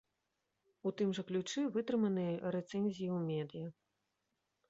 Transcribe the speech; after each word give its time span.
У 0.89 0.93
тым 1.01 1.09
жа 1.17 1.23
ключы 1.27 1.61
вытрыманыя 1.75 2.33
рэцэнзіі 2.55 3.09
ў 3.17 3.19
медыя. 3.27 3.67